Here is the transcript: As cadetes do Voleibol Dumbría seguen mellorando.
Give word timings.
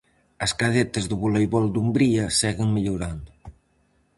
As 0.45 0.51
cadetes 0.59 1.05
do 1.07 1.15
Voleibol 1.23 1.65
Dumbría 1.75 2.25
seguen 2.39 2.69
mellorando. 2.75 3.31